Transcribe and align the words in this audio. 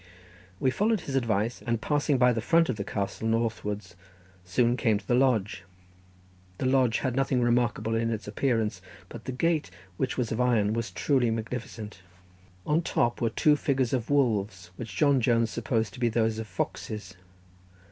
We 0.59 0.71
followed 0.71 1.01
his 1.01 1.13
advice, 1.15 1.61
and 1.61 1.79
passing 1.79 2.17
by 2.17 2.33
the 2.33 2.41
front 2.41 2.69
of 2.69 2.75
the 2.75 2.83
castle 2.83 3.27
northwards, 3.27 3.95
soon 4.43 4.75
came 4.75 4.97
to 4.97 5.07
the 5.07 5.13
lodge. 5.13 5.63
The 6.57 6.65
lodge 6.65 6.97
had 6.97 7.15
nothing 7.15 7.39
remarkable 7.39 7.93
in 7.93 8.09
its 8.09 8.27
appearance, 8.27 8.81
but 9.09 9.25
the 9.25 9.31
gate, 9.31 9.69
which 9.97 10.17
was 10.17 10.31
of 10.31 10.41
iron, 10.41 10.73
was 10.73 10.89
truly 10.89 11.29
magnificent. 11.29 12.01
On 12.65 12.77
the 12.77 12.83
top 12.83 13.21
were 13.21 13.29
two 13.29 13.55
figures 13.55 13.93
of 13.93 14.09
wolves, 14.09 14.71
which 14.75 14.95
John 14.95 15.21
Jones 15.21 15.51
supposed 15.51 15.93
to 15.93 15.99
be 15.99 16.09
those 16.09 16.39
of 16.39 16.47
foxes. 16.47 17.15